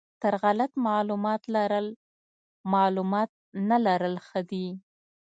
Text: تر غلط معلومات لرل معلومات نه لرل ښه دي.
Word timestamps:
تر 0.21 0.33
غلط 0.43 0.71
معلومات 0.87 1.41
لرل 1.53 1.87
معلومات 2.73 3.29
نه 3.69 3.77
لرل 3.85 4.15
ښه 4.27 4.41
دي. 4.49 4.67